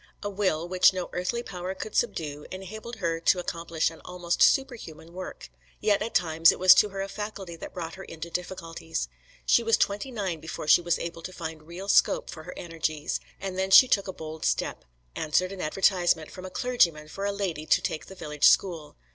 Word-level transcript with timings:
A 0.23 0.31
will, 0.31 0.67
which 0.67 0.93
no 0.93 1.11
earthly 1.13 1.43
power 1.43 1.75
could 1.75 1.95
subdue, 1.95 2.47
enabled 2.49 2.95
her 2.95 3.19
to 3.19 3.37
accomplish 3.37 3.91
an 3.91 4.01
almost 4.03 4.41
superhuman 4.41 5.13
work; 5.13 5.47
yet 5.79 6.01
at 6.01 6.15
times 6.15 6.51
it 6.51 6.57
was 6.57 6.73
to 6.73 6.89
her 6.89 7.03
a 7.03 7.07
faculty 7.07 7.55
that 7.57 7.75
brought 7.75 7.93
her 7.93 8.03
into 8.03 8.31
difficulties. 8.31 9.09
She 9.45 9.61
was 9.61 9.77
twenty 9.77 10.09
nine 10.09 10.39
before 10.39 10.67
she 10.67 10.81
was 10.81 10.97
able 10.97 11.21
to 11.21 11.31
find 11.31 11.67
real 11.67 11.87
scope 11.87 12.31
for 12.31 12.41
her 12.45 12.53
energies, 12.57 13.19
and 13.39 13.59
then 13.59 13.69
she 13.69 13.87
took 13.87 14.07
a 14.07 14.11
bold 14.11 14.43
step 14.43 14.85
answered 15.15 15.51
an 15.51 15.61
advertisement 15.61 16.31
from 16.31 16.45
a 16.45 16.49
clergyman 16.49 17.07
for 17.07 17.23
a 17.27 17.31
lady 17.31 17.67
to 17.67 17.79
take 17.79 18.07
the 18.07 18.15
village 18.15 18.47
school. 18.49 18.95